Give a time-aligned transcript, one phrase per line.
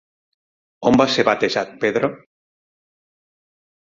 [0.91, 2.09] On va ser batejat Pedro?